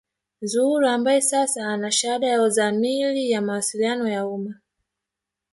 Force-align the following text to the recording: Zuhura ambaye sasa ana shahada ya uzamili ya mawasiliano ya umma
Zuhura 0.41 0.93
ambaye 0.93 1.21
sasa 1.21 1.67
ana 1.67 1.91
shahada 1.91 2.27
ya 2.27 2.41
uzamili 2.41 3.31
ya 3.31 3.41
mawasiliano 3.41 4.07
ya 4.09 4.27
umma 4.27 4.59